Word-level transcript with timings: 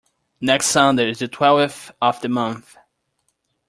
Next 0.41 0.69
Sunday 0.69 1.11
is 1.11 1.19
the 1.19 1.27
twelfth 1.27 1.91
of 2.01 2.19
the 2.21 2.27
month. 2.29 2.75